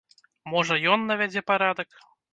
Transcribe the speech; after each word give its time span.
Можа, 0.53 0.77
ён 0.95 1.05
навядзе 1.11 1.47
парадак. 1.51 1.89